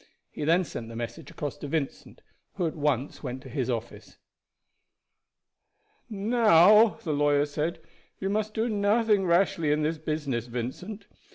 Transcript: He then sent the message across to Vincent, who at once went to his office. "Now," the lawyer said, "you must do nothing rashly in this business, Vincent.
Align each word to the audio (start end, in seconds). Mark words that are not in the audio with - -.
He 0.31 0.45
then 0.45 0.63
sent 0.63 0.89
the 0.89 0.95
message 0.95 1.29
across 1.29 1.57
to 1.59 1.67
Vincent, 1.67 2.23
who 2.55 2.65
at 2.65 2.73
once 2.75 3.21
went 3.21 3.43
to 3.43 3.49
his 3.49 3.69
office. 3.69 4.17
"Now," 6.09 6.97
the 7.03 7.13
lawyer 7.13 7.45
said, 7.45 7.77
"you 8.19 8.27
must 8.27 8.55
do 8.55 8.67
nothing 8.67 9.27
rashly 9.27 9.71
in 9.71 9.83
this 9.83 9.99
business, 9.99 10.47
Vincent. 10.47 11.05